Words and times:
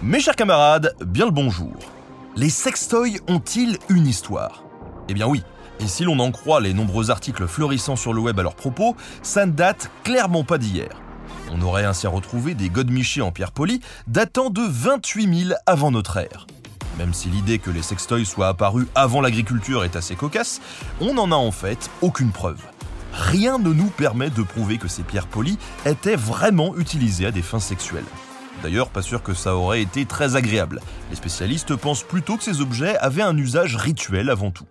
Mes 0.00 0.20
chers 0.20 0.36
camarades, 0.36 0.94
bien 1.04 1.24
le 1.24 1.32
bonjour. 1.32 1.74
Les 2.36 2.50
sextoys 2.50 3.18
ont-ils 3.26 3.78
une 3.88 4.06
histoire? 4.06 4.62
Eh 5.08 5.14
bien 5.14 5.26
oui, 5.26 5.42
et 5.80 5.88
si 5.88 6.04
l'on 6.04 6.20
en 6.20 6.30
croit 6.30 6.60
les 6.60 6.72
nombreux 6.72 7.10
articles 7.10 7.48
fleurissant 7.48 7.96
sur 7.96 8.12
le 8.12 8.20
web 8.20 8.38
à 8.38 8.44
leur 8.44 8.54
propos, 8.54 8.94
ça 9.22 9.44
ne 9.44 9.50
date 9.50 9.90
clairement 10.04 10.44
pas 10.44 10.56
d'hier. 10.56 10.90
On 11.50 11.60
aurait 11.62 11.84
ainsi 11.84 12.06
retrouvé 12.06 12.54
des 12.54 12.70
godemichés 12.70 13.22
en 13.22 13.32
pierre 13.32 13.50
polie 13.50 13.80
datant 14.06 14.50
de 14.50 14.62
28 14.62 15.46
000 15.46 15.58
avant 15.66 15.90
notre 15.90 16.18
ère. 16.18 16.46
Même 16.96 17.12
si 17.12 17.28
l'idée 17.28 17.58
que 17.58 17.70
les 17.70 17.82
sextoys 17.82 18.24
soient 18.24 18.48
apparus 18.48 18.86
avant 18.94 19.20
l'agriculture 19.20 19.82
est 19.82 19.96
assez 19.96 20.14
cocasse, 20.14 20.60
on 21.00 21.14
n'en 21.14 21.32
a 21.32 21.36
en 21.36 21.50
fait 21.50 21.90
aucune 22.02 22.30
preuve. 22.30 22.62
Rien 23.12 23.58
ne 23.58 23.72
nous 23.72 23.90
permet 23.90 24.30
de 24.30 24.42
prouver 24.42 24.78
que 24.78 24.86
ces 24.86 25.02
pierres 25.02 25.26
polies 25.26 25.58
étaient 25.84 26.14
vraiment 26.14 26.76
utilisées 26.76 27.26
à 27.26 27.32
des 27.32 27.42
fins 27.42 27.58
sexuelles. 27.58 28.04
D'ailleurs, 28.62 28.90
pas 28.90 29.02
sûr 29.02 29.22
que 29.22 29.34
ça 29.34 29.54
aurait 29.54 29.82
été 29.82 30.04
très 30.04 30.36
agréable. 30.36 30.80
Les 31.10 31.16
spécialistes 31.16 31.76
pensent 31.76 32.02
plutôt 32.02 32.36
que 32.36 32.42
ces 32.42 32.60
objets 32.60 32.96
avaient 32.98 33.22
un 33.22 33.36
usage 33.36 33.76
rituel 33.76 34.30
avant 34.30 34.50
tout. 34.50 34.66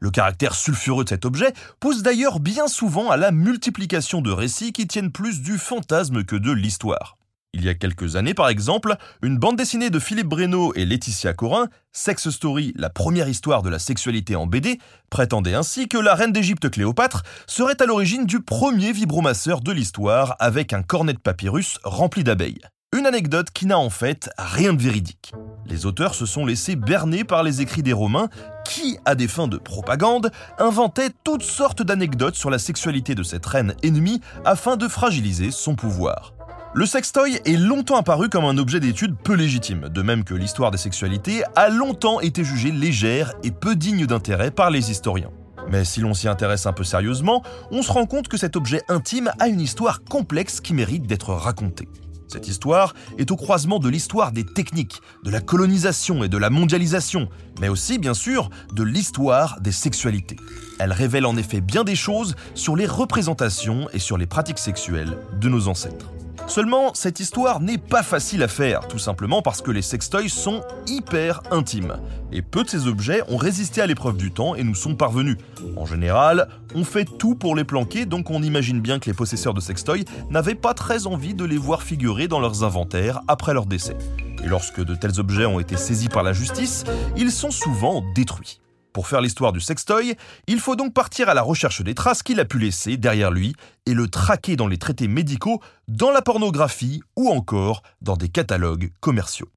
Le 0.00 0.10
caractère 0.10 0.54
sulfureux 0.54 1.04
de 1.04 1.08
cet 1.08 1.24
objet 1.24 1.52
pousse 1.80 2.02
d'ailleurs 2.02 2.40
bien 2.40 2.66
souvent 2.66 3.10
à 3.10 3.16
la 3.16 3.30
multiplication 3.30 4.20
de 4.20 4.32
récits 4.32 4.72
qui 4.72 4.86
tiennent 4.86 5.12
plus 5.12 5.42
du 5.42 5.58
fantasme 5.58 6.24
que 6.24 6.36
de 6.36 6.50
l'histoire. 6.50 7.18
Il 7.54 7.66
y 7.66 7.68
a 7.68 7.74
quelques 7.74 8.16
années, 8.16 8.32
par 8.32 8.48
exemple, 8.48 8.96
une 9.20 9.36
bande 9.36 9.56
dessinée 9.56 9.90
de 9.90 9.98
Philippe 9.98 10.28
Breno 10.28 10.72
et 10.74 10.86
Laetitia 10.86 11.34
Corin, 11.34 11.68
Sex 11.92 12.30
Story, 12.30 12.72
la 12.76 12.88
première 12.88 13.28
histoire 13.28 13.60
de 13.60 13.68
la 13.68 13.78
sexualité 13.78 14.36
en 14.36 14.46
BD, 14.46 14.78
prétendait 15.10 15.52
ainsi 15.52 15.86
que 15.86 15.98
la 15.98 16.14
reine 16.14 16.32
d'Égypte 16.32 16.70
Cléopâtre 16.70 17.24
serait 17.46 17.80
à 17.82 17.84
l'origine 17.84 18.24
du 18.24 18.40
premier 18.40 18.92
vibromasseur 18.92 19.60
de 19.60 19.70
l'histoire 19.70 20.34
avec 20.38 20.72
un 20.72 20.82
cornet 20.82 21.12
de 21.12 21.18
papyrus 21.18 21.78
rempli 21.84 22.24
d'abeilles. 22.24 22.62
Une 22.96 23.04
anecdote 23.04 23.50
qui 23.50 23.66
n'a 23.66 23.78
en 23.78 23.90
fait 23.90 24.30
rien 24.38 24.72
de 24.72 24.82
véridique. 24.82 25.34
Les 25.66 25.84
auteurs 25.84 26.14
se 26.14 26.24
sont 26.24 26.46
laissés 26.46 26.76
berner 26.76 27.22
par 27.24 27.42
les 27.42 27.60
écrits 27.60 27.82
des 27.82 27.92
Romains 27.92 28.28
qui, 28.64 28.96
à 29.04 29.14
des 29.14 29.28
fins 29.28 29.48
de 29.48 29.58
propagande, 29.58 30.30
inventaient 30.58 31.10
toutes 31.22 31.42
sortes 31.42 31.82
d'anecdotes 31.82 32.34
sur 32.34 32.48
la 32.48 32.58
sexualité 32.58 33.14
de 33.14 33.22
cette 33.22 33.44
reine 33.44 33.74
ennemie 33.82 34.22
afin 34.46 34.76
de 34.76 34.88
fragiliser 34.88 35.50
son 35.50 35.74
pouvoir. 35.74 36.32
Le 36.74 36.86
sextoy 36.86 37.38
est 37.44 37.58
longtemps 37.58 37.98
apparu 37.98 38.30
comme 38.30 38.46
un 38.46 38.56
objet 38.56 38.80
d'étude 38.80 39.14
peu 39.22 39.34
légitime, 39.34 39.90
de 39.90 40.00
même 40.00 40.24
que 40.24 40.32
l'histoire 40.32 40.70
des 40.70 40.78
sexualités 40.78 41.42
a 41.54 41.68
longtemps 41.68 42.20
été 42.20 42.44
jugée 42.44 42.70
légère 42.70 43.34
et 43.42 43.50
peu 43.50 43.76
digne 43.76 44.06
d'intérêt 44.06 44.50
par 44.50 44.70
les 44.70 44.90
historiens. 44.90 45.28
Mais 45.68 45.84
si 45.84 46.00
l'on 46.00 46.14
s'y 46.14 46.28
intéresse 46.28 46.64
un 46.64 46.72
peu 46.72 46.82
sérieusement, 46.82 47.42
on 47.70 47.82
se 47.82 47.92
rend 47.92 48.06
compte 48.06 48.28
que 48.28 48.38
cet 48.38 48.56
objet 48.56 48.80
intime 48.88 49.30
a 49.38 49.48
une 49.48 49.60
histoire 49.60 50.02
complexe 50.02 50.62
qui 50.62 50.72
mérite 50.72 51.06
d'être 51.06 51.34
racontée. 51.34 51.90
Cette 52.26 52.48
histoire 52.48 52.94
est 53.18 53.30
au 53.30 53.36
croisement 53.36 53.78
de 53.78 53.90
l'histoire 53.90 54.32
des 54.32 54.46
techniques, 54.46 55.02
de 55.24 55.30
la 55.30 55.42
colonisation 55.42 56.24
et 56.24 56.30
de 56.30 56.38
la 56.38 56.48
mondialisation, 56.48 57.28
mais 57.60 57.68
aussi, 57.68 57.98
bien 57.98 58.14
sûr, 58.14 58.48
de 58.72 58.82
l'histoire 58.82 59.60
des 59.60 59.72
sexualités. 59.72 60.36
Elle 60.78 60.92
révèle 60.92 61.26
en 61.26 61.36
effet 61.36 61.60
bien 61.60 61.84
des 61.84 61.96
choses 61.96 62.34
sur 62.54 62.76
les 62.76 62.86
représentations 62.86 63.90
et 63.92 63.98
sur 63.98 64.16
les 64.16 64.26
pratiques 64.26 64.58
sexuelles 64.58 65.18
de 65.38 65.50
nos 65.50 65.68
ancêtres. 65.68 66.10
Seulement, 66.52 66.92
cette 66.92 67.18
histoire 67.18 67.60
n'est 67.60 67.78
pas 67.78 68.02
facile 68.02 68.42
à 68.42 68.46
faire, 68.46 68.86
tout 68.86 68.98
simplement 68.98 69.40
parce 69.40 69.62
que 69.62 69.70
les 69.70 69.80
sextoys 69.80 70.28
sont 70.28 70.60
hyper 70.86 71.40
intimes. 71.50 71.96
Et 72.30 72.42
peu 72.42 72.62
de 72.62 72.68
ces 72.68 72.86
objets 72.86 73.22
ont 73.28 73.38
résisté 73.38 73.80
à 73.80 73.86
l'épreuve 73.86 74.18
du 74.18 74.32
temps 74.32 74.54
et 74.54 74.62
nous 74.62 74.74
sont 74.74 74.94
parvenus. 74.94 75.38
En 75.78 75.86
général, 75.86 76.48
on 76.74 76.84
fait 76.84 77.06
tout 77.06 77.36
pour 77.36 77.56
les 77.56 77.64
planquer, 77.64 78.04
donc 78.04 78.28
on 78.28 78.42
imagine 78.42 78.82
bien 78.82 78.98
que 78.98 79.06
les 79.06 79.14
possesseurs 79.14 79.54
de 79.54 79.62
sextoys 79.62 80.04
n'avaient 80.28 80.54
pas 80.54 80.74
très 80.74 81.06
envie 81.06 81.32
de 81.32 81.46
les 81.46 81.56
voir 81.56 81.82
figurer 81.82 82.28
dans 82.28 82.38
leurs 82.38 82.64
inventaires 82.64 83.22
après 83.28 83.54
leur 83.54 83.64
décès. 83.64 83.96
Et 84.44 84.46
lorsque 84.46 84.84
de 84.84 84.94
tels 84.94 85.20
objets 85.20 85.46
ont 85.46 85.58
été 85.58 85.78
saisis 85.78 86.08
par 86.10 86.22
la 86.22 86.34
justice, 86.34 86.84
ils 87.16 87.32
sont 87.32 87.50
souvent 87.50 88.04
détruits. 88.14 88.61
Pour 88.92 89.08
faire 89.08 89.22
l'histoire 89.22 89.52
du 89.52 89.60
sextoy, 89.60 90.16
il 90.46 90.60
faut 90.60 90.76
donc 90.76 90.92
partir 90.92 91.28
à 91.28 91.34
la 91.34 91.42
recherche 91.42 91.82
des 91.82 91.94
traces 91.94 92.22
qu'il 92.22 92.40
a 92.40 92.44
pu 92.44 92.58
laisser 92.58 92.96
derrière 92.98 93.30
lui 93.30 93.54
et 93.86 93.94
le 93.94 94.08
traquer 94.08 94.54
dans 94.56 94.66
les 94.66 94.78
traités 94.78 95.08
médicaux, 95.08 95.62
dans 95.88 96.10
la 96.10 96.20
pornographie 96.20 97.02
ou 97.16 97.30
encore 97.30 97.82
dans 98.02 98.16
des 98.16 98.28
catalogues 98.28 98.92
commerciaux. 99.00 99.50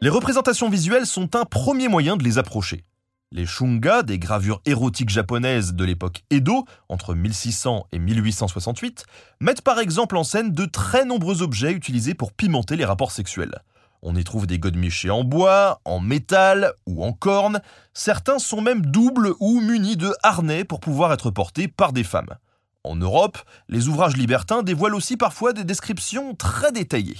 Les 0.00 0.10
représentations 0.10 0.68
visuelles 0.68 1.06
sont 1.06 1.36
un 1.36 1.44
premier 1.44 1.88
moyen 1.88 2.16
de 2.16 2.24
les 2.24 2.38
approcher. 2.38 2.84
Les 3.30 3.46
shunga, 3.46 4.02
des 4.02 4.18
gravures 4.18 4.62
érotiques 4.64 5.10
japonaises 5.10 5.74
de 5.74 5.84
l'époque 5.84 6.22
Edo, 6.30 6.64
entre 6.88 7.14
1600 7.14 7.86
et 7.92 7.98
1868, 7.98 9.04
mettent 9.40 9.62
par 9.62 9.78
exemple 9.78 10.16
en 10.16 10.24
scène 10.24 10.52
de 10.52 10.64
très 10.64 11.04
nombreux 11.04 11.42
objets 11.42 11.72
utilisés 11.72 12.14
pour 12.14 12.32
pimenter 12.32 12.76
les 12.76 12.84
rapports 12.86 13.12
sexuels. 13.12 13.60
On 14.02 14.14
y 14.14 14.24
trouve 14.24 14.46
des 14.46 14.58
godemichés 14.58 15.10
en 15.10 15.24
bois, 15.24 15.80
en 15.84 16.00
métal 16.00 16.72
ou 16.86 17.04
en 17.04 17.12
corne. 17.12 17.60
Certains 17.92 18.38
sont 18.38 18.60
même 18.60 18.86
doubles 18.86 19.34
ou 19.40 19.60
munis 19.60 19.96
de 19.96 20.12
harnais 20.22 20.64
pour 20.64 20.80
pouvoir 20.80 21.12
être 21.12 21.30
portés 21.30 21.68
par 21.68 21.92
des 21.92 22.04
femmes. 22.04 22.36
En 22.84 22.96
Europe, 22.96 23.38
les 23.68 23.88
ouvrages 23.88 24.16
libertins 24.16 24.62
dévoilent 24.62 24.94
aussi 24.94 25.16
parfois 25.16 25.52
des 25.52 25.64
descriptions 25.64 26.34
très 26.34 26.72
détaillées. 26.72 27.18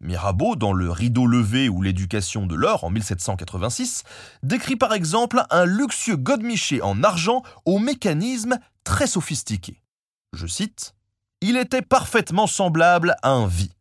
Mirabeau, 0.00 0.56
dans 0.56 0.72
Le 0.72 0.90
Rideau 0.90 1.26
levé 1.26 1.68
ou 1.68 1.82
l'éducation 1.82 2.46
de 2.46 2.54
l'or 2.54 2.84
en 2.84 2.90
1786, 2.90 4.04
décrit 4.42 4.76
par 4.76 4.94
exemple 4.94 5.42
un 5.50 5.66
luxueux 5.66 6.16
godemiché 6.16 6.80
en 6.80 7.02
argent 7.02 7.42
au 7.66 7.78
mécanisme 7.78 8.58
très 8.82 9.06
sophistiqué. 9.06 9.82
Je 10.32 10.46
cite 10.46 10.94
Il 11.42 11.56
était 11.56 11.82
parfaitement 11.82 12.46
semblable 12.46 13.14
à 13.22 13.30
un 13.30 13.46
vie. 13.46 13.72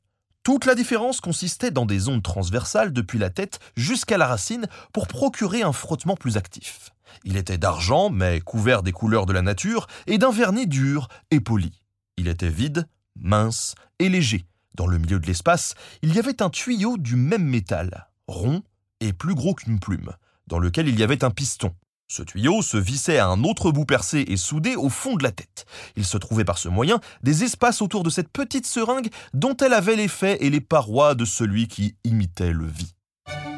Toute 0.49 0.65
la 0.65 0.73
différence 0.73 1.21
consistait 1.21 1.69
dans 1.69 1.85
des 1.85 2.07
ondes 2.07 2.23
transversales 2.23 2.91
depuis 2.91 3.19
la 3.19 3.29
tête 3.29 3.59
jusqu'à 3.77 4.17
la 4.17 4.25
racine 4.25 4.65
pour 4.93 5.07
procurer 5.07 5.61
un 5.61 5.73
frottement 5.73 6.15
plus 6.15 6.37
actif. 6.37 6.89
Il 7.23 7.37
était 7.37 7.59
d'argent, 7.59 8.09
mais 8.09 8.41
couvert 8.41 8.81
des 8.81 8.91
couleurs 8.91 9.27
de 9.27 9.33
la 9.33 9.43
nature, 9.43 9.85
et 10.07 10.17
d'un 10.17 10.31
vernis 10.31 10.65
dur 10.65 11.07
et 11.29 11.39
poli. 11.39 11.83
Il 12.17 12.27
était 12.27 12.49
vide, 12.49 12.87
mince 13.15 13.75
et 13.99 14.09
léger. 14.09 14.47
Dans 14.73 14.87
le 14.87 14.97
milieu 14.97 15.19
de 15.19 15.27
l'espace, 15.27 15.75
il 16.01 16.15
y 16.15 16.17
avait 16.17 16.41
un 16.41 16.49
tuyau 16.49 16.97
du 16.97 17.15
même 17.15 17.45
métal, 17.45 18.07
rond 18.27 18.63
et 19.01 19.13
plus 19.13 19.35
gros 19.35 19.53
qu'une 19.53 19.79
plume, 19.79 20.13
dans 20.47 20.57
lequel 20.57 20.87
il 20.87 20.99
y 20.99 21.03
avait 21.03 21.23
un 21.23 21.29
piston. 21.29 21.75
Ce 22.11 22.23
tuyau 22.23 22.63
se 22.63 22.77
vissait 22.77 23.19
à 23.19 23.27
un 23.27 23.43
autre 23.43 23.71
bout 23.71 23.85
percé 23.85 24.25
et 24.27 24.35
soudé 24.35 24.75
au 24.75 24.89
fond 24.89 25.15
de 25.15 25.21
la 25.21 25.31
tête. 25.31 25.67
Il 25.95 26.05
se 26.05 26.17
trouvait 26.17 26.43
par 26.43 26.57
ce 26.57 26.67
moyen 26.67 26.99
des 27.21 27.43
espaces 27.43 27.83
autour 27.83 28.01
de 28.01 28.09
cette 28.09 28.29
petite 28.29 28.65
seringue 28.65 29.09
dont 29.35 29.55
elle 29.57 29.73
avait 29.73 29.95
l'effet 29.95 30.37
et 30.41 30.49
les 30.49 30.59
parois 30.59 31.13
de 31.13 31.23
celui 31.23 31.67
qui 31.67 31.95
imitait 32.03 32.51
le 32.51 32.65
vie. 32.65 32.95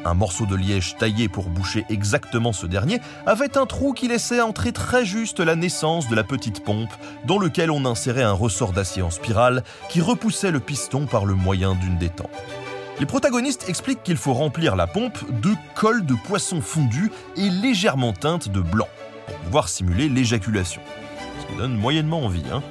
Un 0.04 0.12
morceau 0.12 0.44
de 0.44 0.54
liège 0.54 0.96
taillé 0.98 1.30
pour 1.30 1.48
boucher 1.48 1.86
exactement 1.88 2.52
ce 2.52 2.66
dernier 2.66 3.00
avait 3.24 3.56
un 3.56 3.64
trou 3.64 3.94
qui 3.94 4.06
laissait 4.06 4.42
entrer 4.42 4.72
très 4.72 5.06
juste 5.06 5.40
la 5.40 5.56
naissance 5.56 6.10
de 6.10 6.14
la 6.14 6.24
petite 6.24 6.62
pompe 6.62 6.92
dans 7.24 7.38
lequel 7.38 7.70
on 7.70 7.86
insérait 7.86 8.22
un 8.22 8.32
ressort 8.32 8.72
d'acier 8.72 9.00
en 9.00 9.10
spirale 9.10 9.64
qui 9.88 10.02
repoussait 10.02 10.50
le 10.50 10.60
piston 10.60 11.06
par 11.06 11.24
le 11.24 11.34
moyen 11.34 11.74
d'une 11.74 11.96
détente. 11.96 12.28
Les 13.02 13.06
protagonistes 13.06 13.68
expliquent 13.68 14.04
qu'il 14.04 14.16
faut 14.16 14.32
remplir 14.32 14.76
la 14.76 14.86
pompe 14.86 15.18
de 15.40 15.50
colle 15.74 16.06
de 16.06 16.14
poisson 16.14 16.60
fondu 16.60 17.10
et 17.36 17.50
légèrement 17.50 18.12
teinte 18.12 18.48
de 18.48 18.60
blanc 18.60 18.86
pour 19.26 19.34
pouvoir 19.38 19.68
simuler 19.68 20.08
l'éjaculation. 20.08 20.80
Ce 21.40 21.46
qui 21.48 21.58
donne 21.58 21.76
moyennement 21.76 22.24
envie, 22.24 22.44
hein 22.52 22.62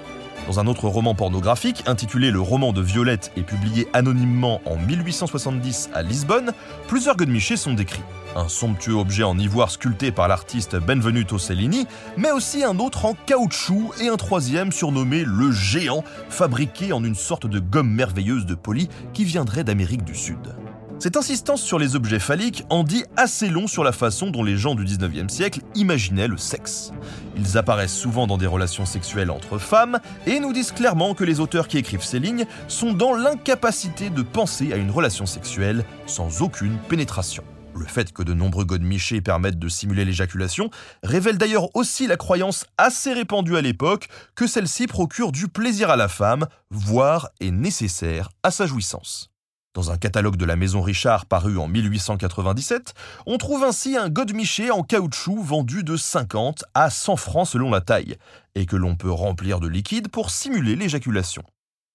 dans 0.48 0.62
un 0.62 0.68
autre 0.68 0.88
roman 0.88 1.16
pornographique, 1.16 1.84
intitulé 1.86 2.32
Le 2.32 2.40
roman 2.40 2.72
de 2.72 2.82
Violette 2.82 3.34
et 3.36 3.42
publié 3.42 3.90
anonymement 3.92 4.62
en 4.64 4.78
1870 4.78 5.90
à 5.94 6.02
Lisbonne, 6.02 6.54
plusieurs 6.88 7.18
godemichés 7.18 7.58
sont 7.58 7.74
décrits. 7.74 8.00
Un 8.36 8.48
somptueux 8.48 8.94
objet 8.94 9.24
en 9.24 9.38
ivoire 9.38 9.72
sculpté 9.72 10.12
par 10.12 10.28
l'artiste 10.30 10.78
Benvenuto 10.78 11.38
Cellini, 11.38 11.86
mais 12.16 12.32
aussi 12.32 12.64
un 12.64 12.80
autre 12.80 13.06
en 13.06 13.14
caoutchouc 13.14 13.92
et 14.00 14.08
un 14.08 14.16
troisième 14.16 14.72
surnommé 14.72 15.26
le 15.26 15.52
géant, 15.52 16.04
fabriqué 16.30 16.94
en 16.94 17.04
une 17.04 17.16
sorte 17.16 17.46
de 17.46 17.60
gomme 17.60 17.92
merveilleuse 17.92 18.46
de 18.46 18.56
poli 18.56 18.88
qui 19.14 19.26
viendrait 19.26 19.66
d'Amérique 19.66 20.06
du 20.06 20.16
Sud. 20.16 20.56
Cette 20.98 21.18
insistance 21.18 21.64
sur 21.64 21.80
les 21.80 21.96
objets 21.96 22.20
phalliques 22.20 22.64
en 22.70 22.84
dit 22.84 23.04
assez 23.18 23.50
long 23.50 23.66
sur 23.66 23.84
la 23.84 23.92
façon 23.92 24.30
dont 24.30 24.44
les 24.44 24.56
gens 24.56 24.76
du 24.76 24.86
19e 24.86 25.30
siècle 25.30 25.62
imaginaient 25.74 26.28
le 26.28 26.38
sexe. 26.38 26.94
Ils 27.36 27.58
apparaissent 27.58 27.98
souvent 27.98 28.28
dans 28.28 28.38
des 28.38 28.46
relations 28.46 28.86
sexuelles 28.86 29.32
entre 29.32 29.58
femmes 29.58 30.00
et 30.28 30.40
nous 30.40 30.54
disent 30.54 30.72
clairement 30.72 31.16
que 31.16 31.24
les 31.24 31.40
auteurs 31.40 31.68
qui 31.68 31.80
écrivent 31.80 32.04
ces 32.04 32.20
lignes 32.20 32.46
sont 32.68 32.94
dans 32.94 33.16
l'incapacité 33.16 34.12
de 34.12 34.22
penser 34.22 34.72
à 34.74 34.76
une 34.76 34.92
relation 34.92 35.26
sexuelle 35.26 35.84
sans 36.06 36.44
aucune 36.44 36.78
pénétration. 36.88 37.44
Le 37.76 37.86
fait 37.86 38.12
que 38.12 38.24
de 38.24 38.34
nombreux 38.34 38.66
godemichés 38.66 39.22
permettent 39.22 39.60
de 39.60 39.70
simuler 39.70 40.06
l'éjaculation 40.06 40.70
révèle 41.04 41.38
d'ailleurs 41.38 41.76
aussi 41.76 42.08
la 42.08 42.18
croyance 42.18 42.66
assez 42.78 43.14
répandue 43.14 43.58
à 43.58 43.62
l'époque 43.62 44.08
que 44.36 44.48
celle-ci 44.48 44.88
procure 44.88 45.32
du 45.32 45.48
plaisir 45.48 45.90
à 45.90 45.96
la 45.96 46.08
femme, 46.08 46.48
voire 46.70 47.30
est 47.40 47.52
nécessaire 47.52 48.30
à 48.44 48.52
sa 48.52 48.66
jouissance. 48.66 49.30
Dans 49.74 49.90
un 49.90 49.98
catalogue 49.98 50.36
de 50.36 50.44
la 50.44 50.58
maison 50.58 50.82
Richard 50.82 51.26
paru 51.26 51.58
en 51.58 51.70
1897, 51.70 52.94
on 53.26 53.38
trouve 53.38 53.64
ainsi 53.64 53.96
un 53.96 54.10
godemiché 54.10 54.70
en 54.70 54.84
caoutchouc 54.84 55.42
vendu 55.42 55.86
de 55.86 55.96
50 55.96 56.66
à 56.74 56.90
100 56.90 57.16
francs 57.16 57.48
selon 57.48 57.72
la 57.72 57.80
taille, 57.80 58.18
et 58.56 58.66
que 58.66 58.76
l'on 58.76 58.98
peut 58.98 59.12
remplir 59.12 59.62
de 59.62 59.70
liquide 59.70 60.10
pour 60.10 60.30
simuler 60.30 60.76
l'éjaculation. 60.76 61.44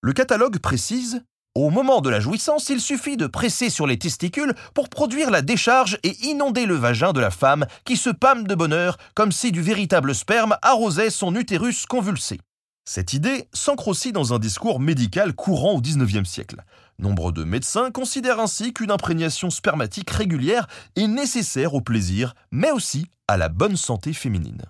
Le 0.00 0.14
catalogue 0.14 0.58
précise 0.58 1.22
Au 1.56 1.70
moment 1.70 2.02
de 2.02 2.10
la 2.10 2.20
jouissance, 2.20 2.68
il 2.68 2.82
suffit 2.82 3.16
de 3.16 3.26
presser 3.26 3.70
sur 3.70 3.86
les 3.86 3.98
testicules 3.98 4.52
pour 4.74 4.90
produire 4.90 5.30
la 5.30 5.40
décharge 5.40 5.98
et 6.02 6.14
inonder 6.26 6.66
le 6.66 6.74
vagin 6.74 7.14
de 7.14 7.20
la 7.20 7.30
femme 7.30 7.64
qui 7.86 7.96
se 7.96 8.10
pâme 8.10 8.46
de 8.46 8.54
bonheur 8.54 8.98
comme 9.14 9.32
si 9.32 9.52
du 9.52 9.62
véritable 9.62 10.14
sperme 10.14 10.58
arrosait 10.60 11.08
son 11.08 11.34
utérus 11.34 11.86
convulsé. 11.86 12.42
Cette 12.84 13.14
idée 13.14 13.48
s'ancre 13.54 13.88
aussi 13.88 14.12
dans 14.12 14.34
un 14.34 14.38
discours 14.38 14.80
médical 14.80 15.32
courant 15.32 15.72
au 15.72 15.80
XIXe 15.80 16.28
siècle. 16.28 16.62
Nombre 16.98 17.32
de 17.32 17.42
médecins 17.42 17.90
considèrent 17.90 18.40
ainsi 18.40 18.74
qu'une 18.74 18.90
imprégnation 18.90 19.48
spermatique 19.48 20.10
régulière 20.10 20.66
est 20.94 21.06
nécessaire 21.06 21.72
au 21.72 21.80
plaisir, 21.80 22.34
mais 22.50 22.70
aussi 22.70 23.06
à 23.28 23.38
la 23.38 23.48
bonne 23.48 23.78
santé 23.78 24.12
féminine. 24.12 24.66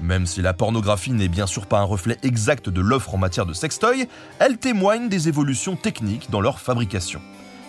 Même 0.00 0.26
si 0.26 0.42
la 0.42 0.52
pornographie 0.52 1.12
n'est 1.12 1.28
bien 1.28 1.46
sûr 1.46 1.66
pas 1.66 1.80
un 1.80 1.84
reflet 1.84 2.18
exact 2.22 2.68
de 2.68 2.80
l'offre 2.80 3.14
en 3.14 3.18
matière 3.18 3.46
de 3.46 3.54
sextoy, 3.54 4.08
elle 4.38 4.58
témoigne 4.58 5.08
des 5.08 5.28
évolutions 5.28 5.76
techniques 5.76 6.30
dans 6.30 6.40
leur 6.40 6.60
fabrication. 6.60 7.20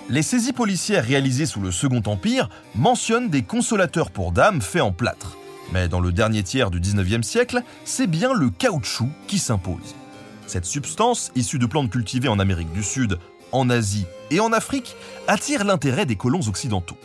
Les 0.09 0.21
saisies 0.21 0.53
policières 0.53 1.03
réalisées 1.03 1.45
sous 1.45 1.61
le 1.61 1.71
Second 1.71 2.01
Empire 2.05 2.49
mentionnent 2.75 3.29
des 3.29 3.43
consolateurs 3.43 4.11
pour 4.11 4.31
dames 4.31 4.61
faits 4.61 4.81
en 4.81 4.91
plâtre. 4.91 5.37
Mais 5.73 5.89
dans 5.89 5.99
le 5.99 6.13
dernier 6.13 6.43
tiers 6.43 6.71
du 6.71 6.79
19e 6.79 7.23
siècle, 7.23 7.61
c'est 7.83 8.07
bien 8.07 8.33
le 8.33 8.49
caoutchouc 8.49 9.09
qui 9.27 9.37
s'impose. 9.37 9.95
Cette 10.45 10.65
substance, 10.65 11.31
issue 11.35 11.59
de 11.59 11.65
plantes 11.65 11.89
cultivées 11.89 12.29
en 12.29 12.39
Amérique 12.39 12.71
du 12.71 12.83
Sud, 12.83 13.19
en 13.51 13.69
Asie 13.69 14.05
et 14.31 14.39
en 14.39 14.53
Afrique, 14.53 14.95
attire 15.27 15.65
l'intérêt 15.65 16.05
des 16.05 16.15
colons 16.15 16.47
occidentaux. 16.47 16.97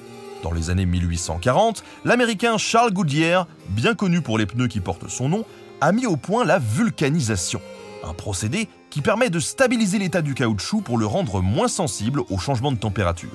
Dans 0.42 0.50
les 0.50 0.70
années 0.70 0.86
1840, 0.86 1.84
l'Américain 2.04 2.58
Charles 2.58 2.92
Goodyear, 2.92 3.46
bien 3.68 3.94
connu 3.94 4.22
pour 4.22 4.38
les 4.38 4.46
pneus 4.46 4.66
qui 4.66 4.80
portent 4.80 5.08
son 5.08 5.28
nom, 5.28 5.44
a 5.80 5.92
mis 5.92 6.06
au 6.06 6.16
point 6.16 6.44
la 6.44 6.58
vulcanisation, 6.58 7.60
un 8.02 8.12
procédé 8.12 8.68
qui 8.90 9.02
permet 9.02 9.30
de 9.30 9.38
stabiliser 9.38 9.98
l'état 9.98 10.20
du 10.20 10.34
caoutchouc 10.34 10.82
pour 10.82 10.98
le 10.98 11.06
rendre 11.06 11.40
moins 11.40 11.68
sensible 11.68 12.22
aux 12.28 12.38
changements 12.38 12.72
de 12.72 12.76
température. 12.76 13.30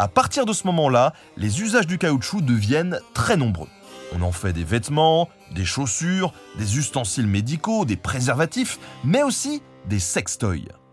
À 0.00 0.08
partir 0.08 0.44
de 0.44 0.52
ce 0.52 0.66
moment-là, 0.66 1.12
les 1.36 1.62
usages 1.62 1.86
du 1.86 1.98
caoutchouc 1.98 2.40
deviennent 2.40 2.98
très 3.14 3.36
nombreux. 3.36 3.68
On 4.12 4.22
en 4.22 4.32
fait 4.32 4.52
des 4.52 4.64
vêtements, 4.64 5.28
des 5.54 5.64
chaussures, 5.64 6.32
des 6.58 6.78
ustensiles 6.78 7.28
médicaux, 7.28 7.84
des 7.84 7.96
préservatifs, 7.96 8.80
mais 9.04 9.22
aussi 9.22 9.62
des 9.88 10.00
sextoys. 10.00 10.83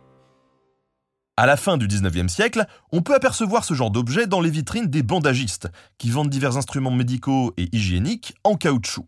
À 1.41 1.47
la 1.47 1.57
fin 1.57 1.77
du 1.77 1.87
19e 1.87 2.27
siècle, 2.27 2.67
on 2.91 3.01
peut 3.01 3.15
apercevoir 3.15 3.65
ce 3.65 3.73
genre 3.73 3.89
d'objet 3.89 4.27
dans 4.27 4.41
les 4.41 4.51
vitrines 4.51 4.85
des 4.85 5.01
bandagistes, 5.01 5.69
qui 5.97 6.11
vendent 6.11 6.29
divers 6.29 6.55
instruments 6.55 6.91
médicaux 6.91 7.51
et 7.57 7.67
hygiéniques 7.71 8.35
en 8.43 8.55
caoutchouc. 8.55 9.07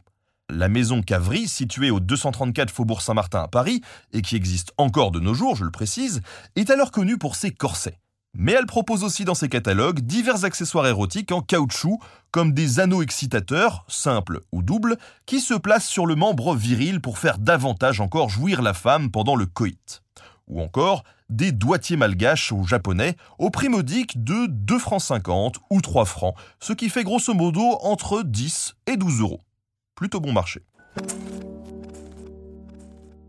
La 0.50 0.68
maison 0.68 1.04
Cavry, 1.04 1.48
située 1.48 1.92
au 1.92 2.00
234 2.00 2.72
Faubourg 2.72 3.04
Saint-Martin 3.04 3.44
à 3.44 3.48
Paris, 3.48 3.82
et 4.14 4.24
qui 4.24 4.36
existe 4.36 4.72
encore 4.80 5.12
de 5.12 5.20
nos 5.20 5.36
jours, 5.36 5.56
je 5.56 5.64
le 5.64 5.70
précise, 5.70 6.24
est 6.56 6.72
alors 6.72 6.90
connue 6.90 7.20
pour 7.20 7.36
ses 7.36 7.52
corsets. 7.52 8.00
Mais 8.34 8.54
elle 8.54 8.66
propose 8.66 9.04
aussi 9.04 9.26
dans 9.26 9.36
ses 9.36 9.48
catalogues 9.48 10.00
divers 10.00 10.44
accessoires 10.44 10.88
érotiques 10.88 11.32
en 11.32 11.42
caoutchouc, 11.42 12.00
comme 12.32 12.54
des 12.54 12.80
anneaux 12.80 13.04
excitateurs, 13.04 13.86
simples 13.88 14.42
ou 14.52 14.64
doubles, 14.64 14.98
qui 15.28 15.40
se 15.40 15.54
placent 15.54 15.88
sur 15.88 16.08
le 16.08 16.16
membre 16.16 16.56
viril 16.56 17.00
pour 17.00 17.20
faire 17.20 17.38
davantage 17.38 18.02
encore 18.02 18.30
jouir 18.30 18.64
la 18.64 18.74
femme 18.74 19.12
pendant 19.12 19.36
le 19.36 19.46
coït. 19.46 20.02
Ou 20.48 20.64
encore 20.64 21.04
des 21.30 21.52
doigtiers 21.52 21.98
malgaches 21.98 22.52
aux 22.52 22.64
japonais 22.64 23.16
au 23.40 23.50
prix 23.50 23.70
modique 23.70 24.24
de 24.24 24.48
2 24.48 24.80
francs 24.80 25.02
50 25.02 25.60
ou 25.70 25.82
3 25.82 26.06
francs, 26.06 26.36
ce 26.60 26.74
qui 26.74 26.90
fait 26.90 27.04
grosso 27.04 27.34
modo 27.34 27.78
entre 27.82 28.24
10 28.24 28.76
et 28.88 28.98
12 28.98 29.22
euros. 29.22 29.42
Plutôt 29.96 30.20
bon 30.20 30.34
marché. 30.34 30.62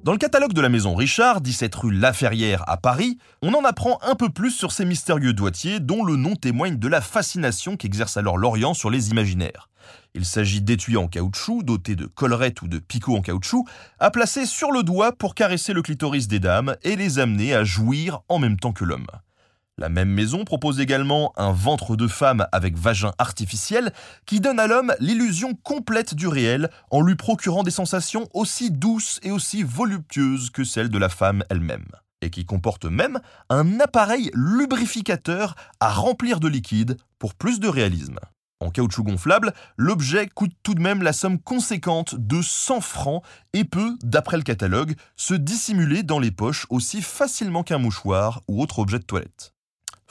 Dans 0.04 0.12
le 0.12 0.18
catalogue 0.18 0.52
de 0.52 0.60
la 0.60 0.68
maison 0.68 0.94
Richard, 0.94 1.40
17 1.40 1.74
rue 1.76 1.90
Laferrière 1.90 2.62
à 2.68 2.76
Paris, 2.76 3.16
on 3.40 3.54
en 3.54 3.64
apprend 3.64 3.98
un 4.02 4.14
peu 4.14 4.28
plus 4.28 4.50
sur 4.50 4.70
ces 4.70 4.84
mystérieux 4.84 5.32
doigtiers 5.32 5.80
dont 5.80 6.04
le 6.04 6.16
nom 6.16 6.36
témoigne 6.36 6.76
de 6.76 6.88
la 6.88 7.00
fascination 7.00 7.78
qu'exerce 7.78 8.18
alors 8.18 8.36
l'Orient 8.36 8.74
sur 8.74 8.90
les 8.90 9.08
imaginaires. 9.08 9.70
Il 10.14 10.26
s'agit 10.26 10.60
d'étuis 10.60 10.98
en 10.98 11.08
caoutchouc, 11.08 11.62
dotés 11.62 11.96
de 11.96 12.04
collerettes 12.04 12.60
ou 12.60 12.68
de 12.68 12.80
picots 12.80 13.16
en 13.16 13.22
caoutchouc, 13.22 13.64
à 13.98 14.10
placer 14.10 14.44
sur 14.44 14.72
le 14.72 14.82
doigt 14.82 15.12
pour 15.12 15.34
caresser 15.34 15.72
le 15.72 15.80
clitoris 15.80 16.28
des 16.28 16.38
dames 16.38 16.76
et 16.82 16.96
les 16.96 17.18
amener 17.18 17.54
à 17.54 17.64
jouir 17.64 18.20
en 18.28 18.38
même 18.38 18.58
temps 18.58 18.72
que 18.72 18.84
l'homme. 18.84 19.06
La 19.76 19.88
même 19.88 20.10
maison 20.10 20.44
propose 20.44 20.78
également 20.78 21.32
un 21.36 21.50
ventre 21.50 21.96
de 21.96 22.06
femme 22.06 22.46
avec 22.52 22.76
vagin 22.76 23.10
artificiel 23.18 23.92
qui 24.24 24.38
donne 24.38 24.60
à 24.60 24.68
l'homme 24.68 24.94
l'illusion 25.00 25.54
complète 25.54 26.14
du 26.14 26.28
réel 26.28 26.70
en 26.92 27.00
lui 27.00 27.16
procurant 27.16 27.64
des 27.64 27.72
sensations 27.72 28.28
aussi 28.34 28.70
douces 28.70 29.18
et 29.24 29.32
aussi 29.32 29.64
voluptueuses 29.64 30.50
que 30.50 30.62
celles 30.62 30.90
de 30.90 30.98
la 30.98 31.08
femme 31.08 31.42
elle-même. 31.50 31.88
Et 32.22 32.30
qui 32.30 32.46
comporte 32.46 32.84
même 32.84 33.18
un 33.50 33.80
appareil 33.80 34.30
lubrificateur 34.32 35.56
à 35.80 35.90
remplir 35.90 36.38
de 36.38 36.46
liquide 36.46 36.96
pour 37.18 37.34
plus 37.34 37.58
de 37.58 37.68
réalisme. 37.68 38.20
En 38.60 38.70
caoutchouc 38.70 39.02
gonflable, 39.02 39.52
l'objet 39.76 40.28
coûte 40.28 40.52
tout 40.62 40.74
de 40.74 40.80
même 40.80 41.02
la 41.02 41.12
somme 41.12 41.40
conséquente 41.40 42.14
de 42.14 42.40
100 42.40 42.80
francs 42.80 43.24
et 43.52 43.64
peut, 43.64 43.96
d'après 44.04 44.36
le 44.36 44.44
catalogue, 44.44 44.94
se 45.16 45.34
dissimuler 45.34 46.04
dans 46.04 46.20
les 46.20 46.30
poches 46.30 46.66
aussi 46.70 47.02
facilement 47.02 47.64
qu'un 47.64 47.78
mouchoir 47.78 48.42
ou 48.46 48.62
autre 48.62 48.78
objet 48.78 49.00
de 49.00 49.04
toilette. 49.04 49.53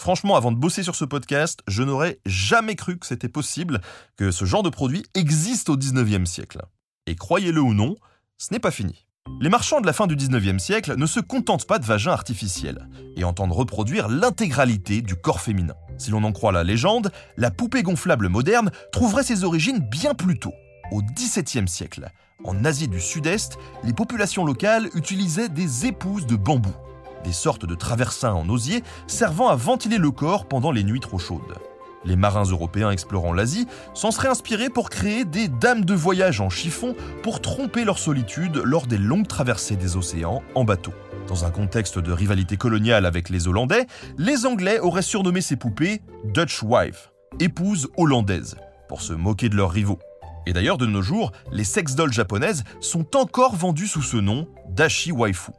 Franchement, 0.04 0.36
avant 0.36 0.52
de 0.52 0.58
bosser 0.58 0.84
sur 0.84 0.96
ce 0.96 1.06
podcast, 1.06 1.62
je 1.66 1.82
n'aurais 1.82 2.20
jamais 2.26 2.76
cru 2.76 3.00
que 3.00 3.06
c'était 3.06 3.30
possible 3.30 3.80
que 4.18 4.32
ce 4.32 4.44
genre 4.44 4.62
de 4.62 4.70
produit 4.70 5.06
existe 5.14 5.70
au 5.70 5.78
19e 5.78 6.26
siècle. 6.26 6.62
Et 7.08 7.16
croyez-le 7.16 7.62
ou 7.62 7.74
non, 7.74 7.96
ce 8.38 8.52
n'est 8.52 8.60
pas 8.60 8.70
fini. 8.70 9.06
Les 9.40 9.48
marchands 9.48 9.80
de 9.80 9.86
la 9.86 9.94
fin 9.94 10.06
du 10.06 10.18
19e 10.18 10.60
siècle 10.60 10.96
ne 10.98 11.06
se 11.06 11.22
contentent 11.22 11.66
pas 11.66 11.80
de 11.80 11.86
vagins 11.86 12.12
artificiels 12.12 12.90
et 13.16 13.24
entendent 13.24 13.54
reproduire 13.54 14.10
l'intégralité 14.10 15.02
du 15.02 15.16
corps 15.16 15.40
féminin. 15.40 15.76
Si 15.98 16.12
l'on 16.12 16.26
en 16.26 16.34
croit 16.34 16.52
la 16.52 16.66
légende, 16.66 17.10
la 17.38 17.50
poupée 17.50 17.82
gonflable 17.82 18.28
moderne 18.28 18.72
trouverait 18.92 19.24
ses 19.24 19.46
origines 19.46 19.80
bien 19.80 20.16
plus 20.16 20.38
tôt, 20.38 20.54
au 20.92 21.02
XVIIe 21.02 21.70
siècle. 21.70 22.10
En 22.44 22.66
Asie 22.66 22.90
du 22.90 23.00
Sud-Est, 23.00 23.58
les 23.86 23.94
populations 23.94 24.44
locales 24.44 24.90
utilisaient 24.96 25.48
des 25.48 25.86
épouses 25.86 26.26
de 26.26 26.36
bambou 26.36 26.76
des 27.24 27.32
sortes 27.32 27.66
de 27.66 27.76
traversins 27.76 28.34
en 28.34 28.48
osier 28.50 28.84
servant 29.08 29.50
à 29.50 29.56
ventiler 29.56 29.98
le 29.98 30.12
corps 30.12 30.46
pendant 30.46 30.72
les 30.72 30.84
nuits 30.84 31.00
trop 31.00 31.20
chaudes. 31.20 31.58
Les 32.06 32.16
marins 32.16 32.44
européens 32.44 32.92
explorant 32.92 33.34
l'Asie 33.34 33.68
s'en 33.94 34.12
seraient 34.12 34.28
inspirés 34.28 34.70
pour 34.70 34.90
créer 34.90 35.24
des 35.24 35.48
dames 35.48 35.86
de 35.86 35.94
voyage 35.94 36.42
en 36.42 36.50
chiffon 36.50 36.96
pour 37.22 37.42
tromper 37.42 37.86
leur 37.86 37.98
solitude 37.98 38.58
lors 38.58 38.88
des 38.88 38.98
longues 38.98 39.28
traversées 39.28 39.78
des 39.78 39.96
océans 39.96 40.44
en 40.56 40.66
bateau. 40.66 40.94
Dans 41.28 41.46
un 41.46 41.52
contexte 41.52 42.00
de 42.00 42.12
rivalité 42.12 42.58
coloniale 42.58 43.06
avec 43.06 43.30
les 43.30 43.48
Hollandais, 43.48 43.88
les 44.18 44.46
Anglais 44.46 44.80
auraient 44.80 45.02
surnommé 45.02 45.40
ces 45.40 45.56
poupées 45.56 46.02
Dutch 46.26 46.62
Wife, 46.62 47.12
épouses 47.40 47.88
hollandaises, 47.98 48.58
pour 48.90 49.02
se 49.02 49.14
moquer 49.14 49.48
de 49.48 49.56
leurs 49.56 49.72
rivaux. 49.72 50.00
Et 50.46 50.52
d'ailleurs, 50.52 50.78
de 50.78 50.86
nos 50.86 51.02
jours, 51.02 51.32
les 51.54 51.64
sex 51.64 51.96
dolls 51.96 52.12
japonaises 52.12 52.66
sont 52.82 53.16
encore 53.16 53.56
vendues 53.56 53.88
sous 53.88 54.02
ce 54.02 54.18
nom, 54.18 54.50
Dashi 54.70 55.14
Waifu. 55.14 55.52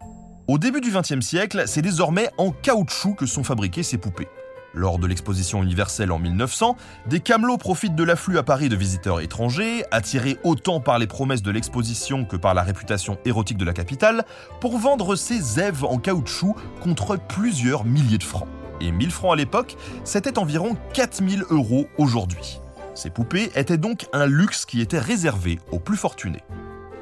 Au 0.47 0.59
début 0.59 0.83
du 0.83 0.91
XXe 0.91 1.25
siècle, 1.25 1.63
c'est 1.67 1.81
désormais 1.81 2.29
en 2.37 2.51
caoutchouc 2.51 3.15
que 3.15 3.25
sont 3.25 3.45
fabriquées 3.45 3.83
ces 3.83 3.97
poupées. 3.97 4.29
Lors 4.75 4.99
de 4.99 5.07
l'exposition 5.07 5.63
universelle 5.63 6.13
en 6.13 6.19
1900, 6.19 6.77
des 7.07 7.21
camelots 7.21 7.57
profitent 7.57 7.95
de 7.95 8.05
l'afflux 8.05 8.37
à 8.37 8.43
Paris 8.43 8.69
de 8.69 8.77
visiteurs 8.77 9.21
étrangers, 9.23 9.87
attirés 9.91 10.37
autant 10.45 10.81
par 10.81 10.99
les 10.99 11.07
promesses 11.07 11.41
de 11.41 11.51
l'exposition 11.51 12.27
que 12.27 12.37
par 12.37 12.53
la 12.53 12.63
réputation 12.63 13.17
érotique 13.25 13.57
de 13.57 13.65
la 13.65 13.73
capitale, 13.73 14.27
pour 14.61 14.77
vendre 14.77 15.17
ces 15.17 15.61
èves 15.61 15.83
en 15.83 15.97
caoutchouc 15.97 16.57
contre 16.83 17.17
plusieurs 17.17 17.87
milliers 17.87 18.19
de 18.19 18.25
francs. 18.25 18.49
Et 18.83 18.93
1000 18.93 19.13
francs 19.13 19.33
à 19.33 19.37
l'époque, 19.37 19.79
c'était 20.05 20.39
environ 20.39 20.77
4000 20.93 21.45
euros 21.49 21.87
aujourd'hui. 21.97 22.61
Ces 22.95 23.09
poupées 23.09 23.51
étaient 23.55 23.79
donc 23.79 24.09
un 24.13 24.27
luxe 24.27 24.67
qui 24.67 24.83
était 24.83 24.99
réservé 24.99 25.59
aux 25.73 25.79
plus 25.79 25.97
fortunés. 25.97 26.43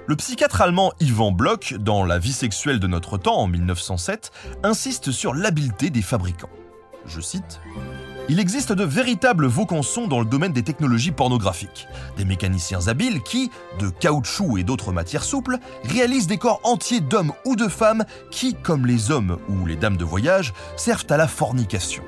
Le 0.09 0.17
psychiatre 0.17 0.61
allemand 0.61 0.93
Ivan 0.99 1.31
Bloch, 1.31 1.75
dans 1.75 2.05
La 2.05 2.19
vie 2.19 2.33
sexuelle 2.33 2.81
de 2.81 2.89
notre 2.89 3.19
temps 3.19 3.37
en 3.37 3.47
1907, 3.47 4.33
insiste 4.65 5.13
sur 5.13 5.33
l'habileté 5.33 5.91
des 5.91 6.03
fabricants. 6.03 6.51
Je 7.07 7.21
cite 7.21 7.61
Il 8.29 8.41
existe 8.41 8.73
de 8.73 8.83
véritables 8.83 9.47
vaucançons 9.47 10.09
dans 10.09 10.19
le 10.19 10.25
domaine 10.25 10.53
des 10.53 10.65
technologies 10.65 11.13
pornographiques. 11.13 11.87
Des 12.17 12.25
mécaniciens 12.25 12.89
habiles 12.89 13.23
qui, 13.23 13.53
de 13.79 13.91
caoutchouc 13.91 14.59
et 14.59 14.65
d'autres 14.65 14.93
matières 14.93 15.25
souples, 15.25 15.59
réalisent 15.85 16.27
des 16.27 16.39
corps 16.39 16.61
entiers 16.65 17.01
d'hommes 17.01 17.33
ou 17.45 17.55
de 17.55 17.69
femmes 17.69 18.05
qui, 18.33 18.55
comme 18.55 18.87
les 18.87 19.13
hommes 19.13 19.39
ou 19.49 19.67
les 19.67 19.77
dames 19.77 19.97
de 19.97 20.05
voyage, 20.05 20.53
servent 20.77 21.07
à 21.11 21.17
la 21.17 21.29
fornication. 21.29 22.03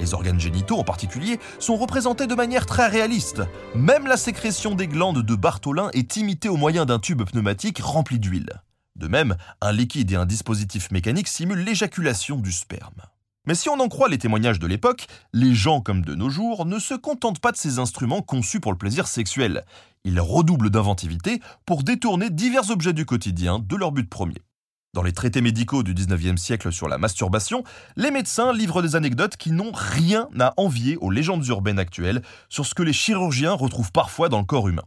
Les 0.00 0.14
organes 0.14 0.40
génitaux 0.40 0.78
en 0.78 0.84
particulier 0.84 1.38
sont 1.58 1.76
représentés 1.76 2.26
de 2.26 2.34
manière 2.34 2.64
très 2.64 2.86
réaliste. 2.86 3.42
Même 3.74 4.06
la 4.06 4.16
sécrétion 4.16 4.74
des 4.74 4.88
glandes 4.88 5.22
de 5.22 5.34
Bartholin 5.34 5.90
est 5.92 6.16
imitée 6.16 6.48
au 6.48 6.56
moyen 6.56 6.86
d'un 6.86 6.98
tube 6.98 7.22
pneumatique 7.22 7.80
rempli 7.80 8.18
d'huile. 8.18 8.62
De 8.96 9.08
même, 9.08 9.36
un 9.60 9.72
liquide 9.72 10.10
et 10.12 10.16
un 10.16 10.24
dispositif 10.24 10.90
mécanique 10.90 11.28
simulent 11.28 11.64
l'éjaculation 11.64 12.36
du 12.36 12.50
sperme. 12.50 13.02
Mais 13.46 13.54
si 13.54 13.68
on 13.68 13.78
en 13.78 13.88
croit 13.88 14.08
les 14.08 14.18
témoignages 14.18 14.58
de 14.58 14.66
l'époque, 14.66 15.06
les 15.34 15.54
gens 15.54 15.82
comme 15.82 16.02
de 16.02 16.14
nos 16.14 16.30
jours 16.30 16.64
ne 16.64 16.78
se 16.78 16.94
contentent 16.94 17.40
pas 17.40 17.52
de 17.52 17.56
ces 17.58 17.78
instruments 17.78 18.22
conçus 18.22 18.60
pour 18.60 18.72
le 18.72 18.78
plaisir 18.78 19.06
sexuel. 19.06 19.64
Ils 20.04 20.20
redoublent 20.20 20.70
d'inventivité 20.70 21.40
pour 21.66 21.82
détourner 21.82 22.30
divers 22.30 22.70
objets 22.70 22.94
du 22.94 23.04
quotidien 23.04 23.58
de 23.58 23.76
leur 23.76 23.92
but 23.92 24.08
premier. 24.08 24.42
Dans 24.92 25.04
les 25.04 25.12
traités 25.12 25.40
médicaux 25.40 25.84
du 25.84 25.94
19e 25.94 26.36
siècle 26.36 26.72
sur 26.72 26.88
la 26.88 26.98
masturbation, 26.98 27.62
les 27.94 28.10
médecins 28.10 28.52
livrent 28.52 28.82
des 28.82 28.96
anecdotes 28.96 29.36
qui 29.36 29.52
n'ont 29.52 29.70
rien 29.72 30.28
à 30.40 30.52
envier 30.56 30.96
aux 30.96 31.12
légendes 31.12 31.46
urbaines 31.46 31.78
actuelles 31.78 32.22
sur 32.48 32.66
ce 32.66 32.74
que 32.74 32.82
les 32.82 32.92
chirurgiens 32.92 33.52
retrouvent 33.52 33.92
parfois 33.92 34.28
dans 34.28 34.40
le 34.40 34.44
corps 34.44 34.66
humain. 34.66 34.82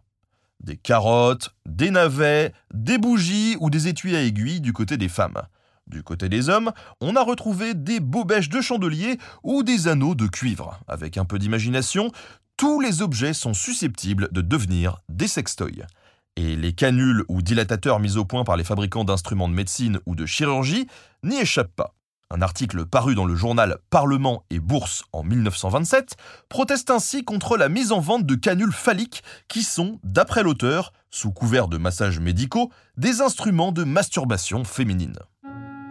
Des 0.60 0.76
carottes, 0.76 1.56
des 1.66 1.90
navets, 1.90 2.52
des 2.74 2.98
bougies 2.98 3.56
ou 3.62 3.70
des 3.70 3.88
étuis 3.88 4.18
à 4.18 4.22
aiguilles 4.24 4.60
du 4.60 4.74
côté 4.74 4.98
des 4.98 5.08
femmes. 5.08 5.42
Du 5.88 6.04
côté 6.04 6.28
des 6.28 6.50
hommes, 6.50 6.74
on 7.00 7.16
a 7.16 7.22
retrouvé 7.22 7.74
des 7.74 8.02
bobèches 8.02 8.50
de 8.50 8.60
chandelier 8.60 9.18
ou 9.42 9.64
des 9.64 9.88
anneaux 9.88 10.16
de 10.16 10.28
cuivre. 10.28 10.82
Avec 10.90 11.18
un 11.18 11.24
peu 11.24 11.40
d'imagination, 11.40 12.12
tous 12.58 12.82
les 12.82 13.02
objets 13.02 13.34
sont 13.34 13.54
susceptibles 13.54 14.28
de 14.34 14.42
devenir 14.42 14.98
des 15.08 15.30
sextoys. 15.30 15.88
Et 16.36 16.56
les 16.56 16.74
canules 16.74 17.24
ou 17.28 17.42
dilatateurs 17.42 18.00
mis 18.00 18.18
au 18.18 18.26
point 18.26 18.44
par 18.44 18.58
les 18.58 18.64
fabricants 18.64 19.04
d'instruments 19.04 19.48
de 19.48 19.54
médecine 19.54 20.00
ou 20.06 20.16
de 20.16 20.26
chirurgie 20.26 20.88
n'y 21.24 21.40
échappent 21.40 21.76
pas. 21.76 21.94
Un 22.32 22.42
article 22.42 22.86
paru 22.86 23.14
dans 23.14 23.26
le 23.26 23.36
journal 23.36 23.78
Parlement 23.92 24.44
et 24.50 24.60
Bourse 24.60 25.04
en 25.14 25.22
1927 25.24 26.16
proteste 26.50 26.90
ainsi 26.90 27.24
contre 27.24 27.58
la 27.58 27.70
mise 27.70 27.92
en 27.92 28.00
vente 28.00 28.26
de 28.26 28.34
canules 28.34 28.72
phalliques 28.72 29.22
qui 29.48 29.62
sont, 29.62 30.00
d'après 30.04 30.42
l'auteur, 30.42 30.94
sous 31.12 31.32
couvert 31.32 31.68
de 31.68 31.78
massages 31.78 32.20
médicaux, 32.20 32.72
des 32.98 33.22
instruments 33.22 33.72
de 33.72 33.84
masturbation 33.84 34.64
féminine. 34.64 35.20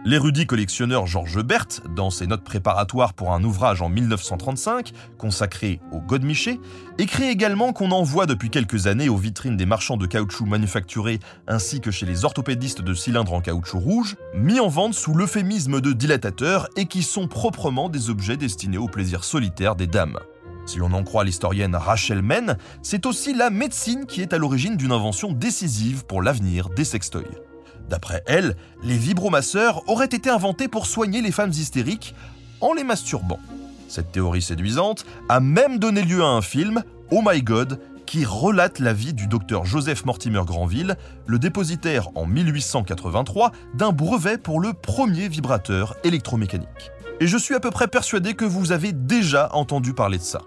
L'érudit 0.05 0.45
collectionneur 0.45 1.07
Georges 1.07 1.41
Berthe, 1.41 1.81
dans 1.95 2.09
ses 2.09 2.27
notes 2.27 2.43
préparatoires 2.43 3.13
pour 3.13 3.31
un 3.31 3.41
ouvrage 3.41 3.81
en 3.81 3.87
1935 3.87 4.91
consacré 5.17 5.79
au 5.93 6.01
Godemiché, 6.01 6.59
écrit 6.97 7.29
également 7.29 7.71
qu'on 7.71 7.91
en 7.91 8.03
voit 8.03 8.25
depuis 8.25 8.49
quelques 8.49 8.87
années 8.87 9.07
aux 9.07 9.15
vitrines 9.15 9.55
des 9.55 9.65
marchands 9.65 9.95
de 9.95 10.05
caoutchouc 10.05 10.45
manufacturés 10.45 11.19
ainsi 11.47 11.79
que 11.79 11.89
chez 11.89 12.05
les 12.05 12.25
orthopédistes 12.25 12.81
de 12.81 12.93
cylindres 12.93 13.31
en 13.31 13.39
caoutchouc 13.39 13.79
rouge, 13.79 14.17
mis 14.35 14.59
en 14.59 14.67
vente 14.67 14.93
sous 14.93 15.13
l'euphémisme 15.13 15.79
de 15.79 15.93
dilatateurs 15.93 16.67
et 16.75 16.85
qui 16.85 17.01
sont 17.01 17.29
proprement 17.29 17.87
des 17.87 18.09
objets 18.09 18.35
destinés 18.35 18.77
au 18.77 18.87
plaisir 18.87 19.23
solitaire 19.23 19.77
des 19.77 19.87
dames. 19.87 20.19
Si 20.65 20.79
l'on 20.79 20.91
en 20.91 21.03
croit 21.03 21.23
l'historienne 21.23 21.75
Rachel 21.77 22.21
Men, 22.21 22.57
c'est 22.81 23.05
aussi 23.05 23.33
la 23.33 23.49
médecine 23.49 24.05
qui 24.05 24.21
est 24.21 24.33
à 24.33 24.37
l'origine 24.37 24.75
d'une 24.75 24.91
invention 24.91 25.31
décisive 25.31 26.05
pour 26.05 26.21
l'avenir 26.21 26.67
des 26.69 26.85
sextoys. 26.85 27.42
D'après 27.89 28.23
elle, 28.25 28.55
les 28.83 28.97
vibromasseurs 28.97 29.87
auraient 29.89 30.05
été 30.05 30.29
inventés 30.29 30.67
pour 30.67 30.85
soigner 30.85 31.21
les 31.21 31.31
femmes 31.31 31.51
hystériques 31.51 32.15
en 32.61 32.73
les 32.73 32.83
masturbant. 32.83 33.39
Cette 33.87 34.11
théorie 34.11 34.41
séduisante 34.41 35.05
a 35.29 35.39
même 35.39 35.77
donné 35.77 36.01
lieu 36.01 36.23
à 36.23 36.27
un 36.27 36.41
film, 36.41 36.83
Oh 37.11 37.21
My 37.23 37.41
God, 37.43 37.79
qui 38.05 38.25
relate 38.25 38.79
la 38.79 38.93
vie 38.93 39.13
du 39.13 39.27
docteur 39.27 39.65
Joseph 39.65 40.05
Mortimer 40.05 40.41
Granville, 40.45 40.97
le 41.25 41.39
dépositaire 41.39 42.09
en 42.15 42.25
1883 42.25 43.51
d'un 43.75 43.91
brevet 43.91 44.37
pour 44.37 44.59
le 44.59 44.73
premier 44.73 45.27
vibrateur 45.27 45.95
électromécanique. 46.03 46.91
Et 47.19 47.27
je 47.27 47.37
suis 47.37 47.55
à 47.55 47.59
peu 47.59 47.71
près 47.71 47.87
persuadé 47.87 48.33
que 48.33 48.45
vous 48.45 48.71
avez 48.71 48.91
déjà 48.91 49.49
entendu 49.53 49.93
parler 49.93 50.17
de 50.17 50.23
ça. 50.23 50.41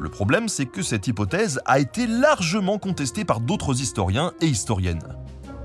Le 0.00 0.08
problème, 0.08 0.48
c'est 0.48 0.66
que 0.66 0.82
cette 0.82 1.06
hypothèse 1.08 1.60
a 1.64 1.78
été 1.78 2.06
largement 2.06 2.78
contestée 2.78 3.24
par 3.24 3.40
d'autres 3.40 3.80
historiens 3.80 4.32
et 4.40 4.46
historiennes. 4.46 5.02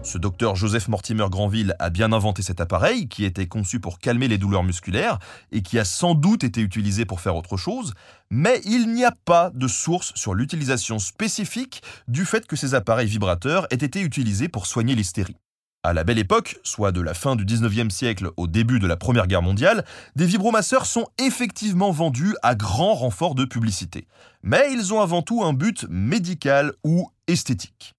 Ce 0.03 0.17
docteur 0.17 0.57
Joseph 0.57 0.89
Mortimer 0.89 1.27
Granville 1.29 1.75
a 1.79 1.89
bien 1.89 2.11
inventé 2.11 2.41
cet 2.41 2.59
appareil 2.59 3.07
qui 3.07 3.23
était 3.23 3.47
conçu 3.47 3.79
pour 3.79 3.99
calmer 3.99 4.27
les 4.27 4.37
douleurs 4.37 4.63
musculaires 4.63 5.17
et 5.53 5.61
qui 5.61 5.79
a 5.79 5.85
sans 5.85 6.13
doute 6.13 6.43
été 6.43 6.59
utilisé 6.59 7.05
pour 7.05 7.21
faire 7.21 7.37
autre 7.37 7.55
chose, 7.55 7.93
mais 8.29 8.59
il 8.65 8.93
n'y 8.93 9.05
a 9.05 9.13
pas 9.23 9.49
de 9.51 9.67
source 9.67 10.11
sur 10.15 10.33
l'utilisation 10.33 10.99
spécifique 10.99 11.81
du 12.09 12.25
fait 12.25 12.45
que 12.45 12.57
ces 12.57 12.75
appareils 12.75 13.07
vibrateurs 13.07 13.65
aient 13.71 13.75
été 13.75 14.01
utilisés 14.01 14.49
pour 14.49 14.67
soigner 14.67 14.93
l'hystérie. 14.93 15.37
À 15.83 15.93
la 15.93 16.03
belle 16.03 16.19
époque, 16.19 16.59
soit 16.63 16.91
de 16.91 17.01
la 17.01 17.13
fin 17.13 17.37
du 17.37 17.45
19e 17.45 17.89
siècle 17.89 18.29
au 18.35 18.47
début 18.47 18.79
de 18.79 18.87
la 18.87 18.97
Première 18.97 19.27
Guerre 19.27 19.41
mondiale, 19.41 19.85
des 20.17 20.25
vibromasseurs 20.25 20.85
sont 20.85 21.07
effectivement 21.17 21.91
vendus 21.91 22.35
à 22.41 22.55
grand 22.55 22.93
renfort 22.93 23.35
de 23.35 23.45
publicité. 23.45 24.07
Mais 24.43 24.67
ils 24.73 24.93
ont 24.93 24.99
avant 24.99 25.21
tout 25.21 25.43
un 25.43 25.53
but 25.53 25.85
médical 25.89 26.73
ou 26.83 27.09
esthétique 27.27 27.93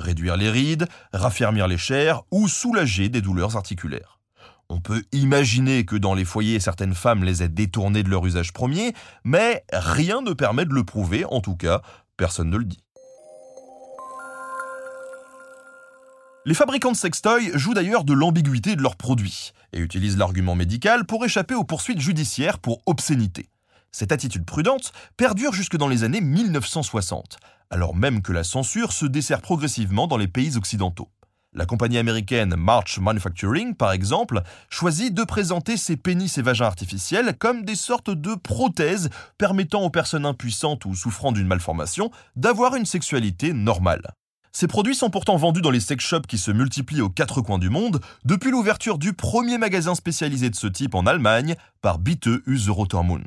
réduire 0.00 0.36
les 0.36 0.50
rides, 0.50 0.88
raffermir 1.12 1.68
les 1.68 1.78
chairs 1.78 2.22
ou 2.30 2.48
soulager 2.48 3.08
des 3.08 3.20
douleurs 3.20 3.56
articulaires. 3.56 4.18
On 4.68 4.80
peut 4.80 5.02
imaginer 5.12 5.84
que 5.84 5.96
dans 5.96 6.14
les 6.14 6.24
foyers, 6.24 6.60
certaines 6.60 6.94
femmes 6.94 7.24
les 7.24 7.42
aient 7.42 7.48
détournées 7.48 8.04
de 8.04 8.08
leur 8.08 8.24
usage 8.24 8.52
premier, 8.52 8.94
mais 9.24 9.64
rien 9.72 10.22
ne 10.22 10.32
permet 10.32 10.64
de 10.64 10.74
le 10.74 10.84
prouver, 10.84 11.24
en 11.24 11.40
tout 11.40 11.56
cas, 11.56 11.82
personne 12.16 12.50
ne 12.50 12.56
le 12.56 12.64
dit. 12.64 12.84
Les 16.46 16.54
fabricants 16.54 16.92
de 16.92 16.96
sextoys 16.96 17.50
jouent 17.58 17.74
d'ailleurs 17.74 18.04
de 18.04 18.14
l'ambiguïté 18.14 18.74
de 18.76 18.82
leurs 18.82 18.96
produits 18.96 19.52
et 19.72 19.78
utilisent 19.78 20.16
l'argument 20.16 20.54
médical 20.54 21.04
pour 21.04 21.24
échapper 21.24 21.54
aux 21.54 21.64
poursuites 21.64 22.00
judiciaires 22.00 22.58
pour 22.58 22.80
obscénité. 22.86 23.50
Cette 23.92 24.12
attitude 24.12 24.44
prudente 24.44 24.92
perdure 25.16 25.52
jusque 25.52 25.76
dans 25.76 25.88
les 25.88 26.04
années 26.04 26.20
1960, 26.20 27.38
alors 27.70 27.94
même 27.94 28.22
que 28.22 28.32
la 28.32 28.44
censure 28.44 28.92
se 28.92 29.06
dessert 29.06 29.40
progressivement 29.40 30.06
dans 30.06 30.16
les 30.16 30.28
pays 30.28 30.56
occidentaux. 30.56 31.08
La 31.52 31.66
compagnie 31.66 31.98
américaine 31.98 32.54
March 32.56 33.00
Manufacturing, 33.00 33.74
par 33.74 33.90
exemple, 33.90 34.42
choisit 34.68 35.12
de 35.12 35.24
présenter 35.24 35.76
ses 35.76 35.96
pénis 35.96 36.38
et 36.38 36.42
vagins 36.42 36.66
artificiels 36.66 37.36
comme 37.36 37.64
des 37.64 37.74
sortes 37.74 38.10
de 38.10 38.36
prothèses 38.36 39.10
permettant 39.36 39.82
aux 39.82 39.90
personnes 39.90 40.26
impuissantes 40.26 40.84
ou 40.84 40.94
souffrant 40.94 41.32
d'une 41.32 41.48
malformation 41.48 42.12
d'avoir 42.36 42.76
une 42.76 42.86
sexualité 42.86 43.52
normale. 43.52 44.14
Ces 44.52 44.68
produits 44.68 44.94
sont 44.94 45.10
pourtant 45.10 45.36
vendus 45.36 45.60
dans 45.60 45.70
les 45.70 45.80
sex 45.80 46.04
shops 46.04 46.26
qui 46.28 46.38
se 46.38 46.52
multiplient 46.52 47.02
aux 47.02 47.10
quatre 47.10 47.40
coins 47.40 47.58
du 47.58 47.70
monde 47.70 48.00
depuis 48.24 48.52
l'ouverture 48.52 48.98
du 48.98 49.12
premier 49.12 49.58
magasin 49.58 49.96
spécialisé 49.96 50.50
de 50.50 50.56
ce 50.56 50.68
type 50.68 50.94
en 50.94 51.06
Allemagne 51.06 51.56
par 51.82 51.98
Bitte 51.98 52.28
Use 52.46 52.70
Rotermund. 52.70 53.26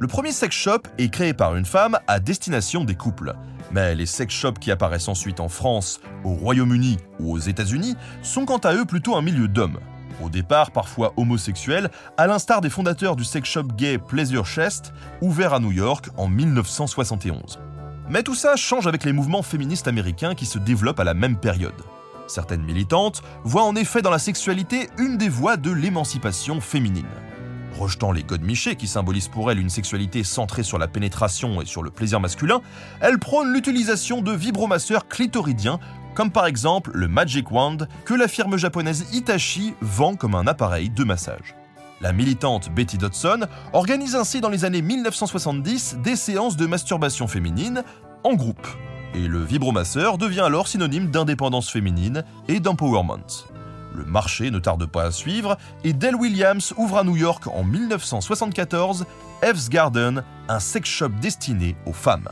Le 0.00 0.06
premier 0.06 0.30
sex 0.30 0.54
shop 0.54 0.82
est 0.98 1.08
créé 1.08 1.34
par 1.34 1.56
une 1.56 1.64
femme 1.64 1.98
à 2.06 2.20
destination 2.20 2.84
des 2.84 2.94
couples. 2.94 3.34
Mais 3.72 3.96
les 3.96 4.06
sex 4.06 4.32
shops 4.32 4.60
qui 4.60 4.70
apparaissent 4.70 5.08
ensuite 5.08 5.40
en 5.40 5.48
France, 5.48 6.00
au 6.22 6.34
Royaume-Uni 6.34 6.98
ou 7.18 7.32
aux 7.32 7.38
États-Unis 7.38 7.96
sont 8.22 8.44
quant 8.44 8.58
à 8.58 8.74
eux 8.74 8.84
plutôt 8.84 9.16
un 9.16 9.22
milieu 9.22 9.48
d'hommes. 9.48 9.80
Au 10.22 10.30
départ 10.30 10.70
parfois 10.70 11.14
homosexuels, 11.16 11.90
à 12.16 12.28
l'instar 12.28 12.60
des 12.60 12.70
fondateurs 12.70 13.16
du 13.16 13.24
sex 13.24 13.48
shop 13.48 13.64
gay 13.76 13.98
Pleasure 13.98 14.46
Chest, 14.46 14.92
ouvert 15.20 15.52
à 15.52 15.58
New 15.58 15.72
York 15.72 16.10
en 16.16 16.28
1971. 16.28 17.58
Mais 18.08 18.22
tout 18.22 18.36
ça 18.36 18.54
change 18.54 18.86
avec 18.86 19.02
les 19.02 19.12
mouvements 19.12 19.42
féministes 19.42 19.88
américains 19.88 20.36
qui 20.36 20.46
se 20.46 20.60
développent 20.60 21.00
à 21.00 21.04
la 21.04 21.14
même 21.14 21.36
période. 21.36 21.82
Certaines 22.28 22.62
militantes 22.62 23.22
voient 23.42 23.64
en 23.64 23.74
effet 23.74 24.02
dans 24.02 24.10
la 24.10 24.18
sexualité 24.20 24.90
une 24.96 25.16
des 25.16 25.28
voies 25.28 25.56
de 25.56 25.72
l'émancipation 25.72 26.60
féminine. 26.60 27.08
Rejetant 27.78 28.10
les 28.10 28.24
godemichés 28.24 28.74
qui 28.74 28.88
symbolisent 28.88 29.28
pour 29.28 29.52
elle 29.52 29.60
une 29.60 29.70
sexualité 29.70 30.24
centrée 30.24 30.64
sur 30.64 30.78
la 30.78 30.88
pénétration 30.88 31.62
et 31.62 31.66
sur 31.66 31.84
le 31.84 31.90
plaisir 31.90 32.18
masculin, 32.18 32.60
elle 33.00 33.20
prône 33.20 33.52
l'utilisation 33.52 34.20
de 34.20 34.32
vibromasseurs 34.32 35.06
clitoridiens, 35.06 35.78
comme 36.14 36.32
par 36.32 36.46
exemple 36.46 36.90
le 36.92 37.06
Magic 37.06 37.52
Wand 37.52 37.78
que 38.04 38.14
la 38.14 38.26
firme 38.26 38.56
japonaise 38.56 39.06
Hitachi 39.12 39.74
vend 39.80 40.16
comme 40.16 40.34
un 40.34 40.48
appareil 40.48 40.90
de 40.90 41.04
massage. 41.04 41.54
La 42.00 42.12
militante 42.12 42.68
Betty 42.74 42.98
Dodson 42.98 43.46
organise 43.72 44.16
ainsi 44.16 44.40
dans 44.40 44.48
les 44.48 44.64
années 44.64 44.82
1970 44.82 45.98
des 46.02 46.16
séances 46.16 46.56
de 46.56 46.66
masturbation 46.66 47.28
féminine 47.28 47.84
en 48.24 48.34
groupe. 48.34 48.66
Et 49.14 49.26
le 49.28 49.42
vibromasseur 49.42 50.18
devient 50.18 50.40
alors 50.40 50.66
synonyme 50.66 51.10
d'indépendance 51.10 51.70
féminine 51.70 52.24
et 52.48 52.58
d'empowerment. 52.58 53.48
Le 53.98 54.04
marché 54.04 54.52
ne 54.52 54.60
tarde 54.60 54.86
pas 54.86 55.02
à 55.02 55.10
suivre 55.10 55.58
et 55.82 55.92
Dell 55.92 56.14
Williams 56.14 56.72
ouvre 56.76 56.98
à 56.98 57.02
New 57.02 57.16
York 57.16 57.48
en 57.48 57.64
1974 57.64 59.06
F's 59.42 59.68
Garden, 59.68 60.22
un 60.48 60.60
sex 60.60 60.88
shop 60.88 61.08
destiné 61.20 61.74
aux 61.84 61.92
femmes. 61.92 62.28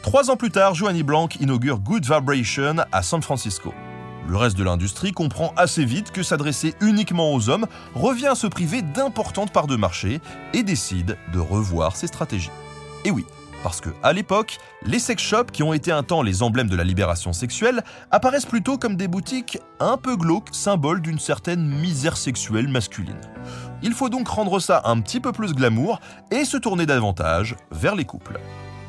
Trois 0.00 0.30
ans 0.30 0.38
plus 0.38 0.50
tard, 0.50 0.74
Joanny 0.74 1.02
Blanc 1.02 1.28
inaugure 1.38 1.80
Good 1.80 2.06
Vibration 2.06 2.76
à 2.92 3.02
San 3.02 3.20
Francisco. 3.20 3.74
Le 4.26 4.38
reste 4.38 4.56
de 4.56 4.64
l'industrie 4.64 5.12
comprend 5.12 5.52
assez 5.58 5.84
vite 5.84 6.12
que 6.12 6.22
s'adresser 6.22 6.74
uniquement 6.80 7.34
aux 7.34 7.50
hommes 7.50 7.66
revient 7.94 8.28
à 8.28 8.34
se 8.34 8.46
priver 8.46 8.80
d'importantes 8.80 9.52
parts 9.52 9.66
de 9.66 9.76
marché 9.76 10.22
et 10.54 10.62
décide 10.62 11.18
de 11.34 11.38
revoir 11.40 11.94
ses 11.94 12.06
stratégies. 12.06 12.50
Et 13.04 13.10
oui, 13.10 13.26
parce 13.62 13.80
que 13.80 13.90
à 14.02 14.12
l'époque, 14.12 14.58
les 14.84 14.98
sex 14.98 15.22
shops, 15.22 15.50
qui 15.52 15.62
ont 15.62 15.72
été 15.72 15.92
un 15.92 16.02
temps 16.02 16.22
les 16.22 16.42
emblèmes 16.42 16.68
de 16.68 16.76
la 16.76 16.84
libération 16.84 17.32
sexuelle, 17.32 17.82
apparaissent 18.10 18.46
plutôt 18.46 18.78
comme 18.78 18.96
des 18.96 19.08
boutiques 19.08 19.58
un 19.80 19.96
peu 19.96 20.16
glauques, 20.16 20.48
symboles 20.52 21.00
d'une 21.00 21.18
certaine 21.18 21.66
misère 21.66 22.16
sexuelle 22.16 22.68
masculine. 22.68 23.20
Il 23.82 23.92
faut 23.92 24.08
donc 24.08 24.28
rendre 24.28 24.60
ça 24.60 24.82
un 24.84 25.00
petit 25.00 25.20
peu 25.20 25.32
plus 25.32 25.54
glamour 25.54 26.00
et 26.30 26.44
se 26.44 26.56
tourner 26.56 26.86
davantage 26.86 27.56
vers 27.70 27.94
les 27.94 28.04
couples. 28.04 28.40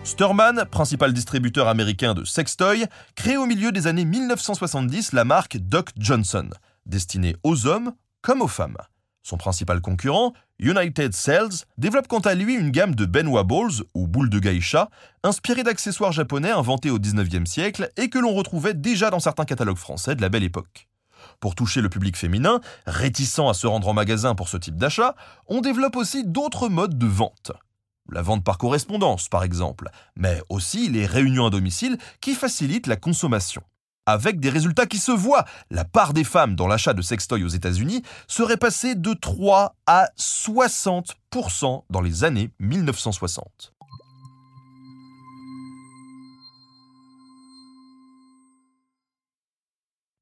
Sturman, 0.03 0.65
principal 0.69 1.13
distributeur 1.13 1.67
américain 1.67 2.13
de 2.13 2.25
sextoy, 2.25 2.85
crée 3.15 3.37
au 3.37 3.45
milieu 3.45 3.71
des 3.71 3.87
années 3.87 4.05
1970 4.05 5.13
la 5.13 5.23
marque 5.23 5.57
Doc 5.57 5.89
Johnson, 5.97 6.49
destinée 6.85 7.35
aux 7.43 7.67
hommes 7.67 7.93
comme 8.21 8.41
aux 8.41 8.47
femmes. 8.47 8.77
Son 9.23 9.37
principal 9.37 9.79
concurrent, 9.79 10.33
United 10.59 11.13
Cells, 11.13 11.65
développe 11.77 12.09
quant 12.09 12.19
à 12.19 12.35
lui 12.35 12.55
une 12.55 12.71
gamme 12.71 12.93
de 12.93 13.05
Benwa 13.05 13.43
Balls, 13.43 13.83
ou 13.93 14.05
boules 14.05 14.29
de 14.29 14.39
geisha, 14.39 14.89
inspirées 15.23 15.63
d'accessoires 15.63 16.11
japonais 16.11 16.51
inventés 16.51 16.91
au 16.91 16.99
19e 16.99 17.45
siècle 17.45 17.89
et 17.95 18.09
que 18.09 18.19
l'on 18.19 18.33
retrouvait 18.33 18.73
déjà 18.73 19.09
dans 19.09 19.21
certains 19.21 19.45
catalogues 19.45 19.77
français 19.77 20.15
de 20.15 20.21
la 20.21 20.27
belle 20.27 20.43
époque. 20.43 20.89
Pour 21.39 21.55
toucher 21.55 21.79
le 21.79 21.87
public 21.87 22.17
féminin, 22.17 22.59
réticent 22.85 23.39
à 23.39 23.53
se 23.53 23.65
rendre 23.65 23.87
en 23.87 23.93
magasin 23.93 24.35
pour 24.35 24.49
ce 24.49 24.57
type 24.57 24.75
d'achat, 24.75 25.15
on 25.47 25.61
développe 25.61 25.95
aussi 25.95 26.25
d'autres 26.25 26.67
modes 26.67 26.97
de 26.97 27.07
vente. 27.07 27.53
La 28.09 28.21
vente 28.21 28.43
par 28.43 28.57
correspondance, 28.57 29.29
par 29.29 29.45
exemple, 29.45 29.89
mais 30.17 30.41
aussi 30.49 30.89
les 30.89 31.05
réunions 31.05 31.45
à 31.45 31.49
domicile 31.49 31.97
qui 32.19 32.35
facilitent 32.35 32.87
la 32.87 32.97
consommation 32.97 33.63
avec 34.05 34.39
des 34.39 34.49
résultats 34.49 34.85
qui 34.85 34.97
se 34.97 35.11
voient. 35.11 35.45
La 35.69 35.85
part 35.85 36.13
des 36.13 36.23
femmes 36.23 36.55
dans 36.55 36.67
l'achat 36.67 36.93
de 36.93 37.01
sextoys 37.01 37.43
aux 37.43 37.47
États-Unis 37.47 38.03
serait 38.27 38.57
passée 38.57 38.95
de 38.95 39.13
3 39.13 39.75
à 39.87 40.09
60% 40.17 41.83
dans 41.89 42.01
les 42.01 42.23
années 42.23 42.51
1960. 42.59 43.73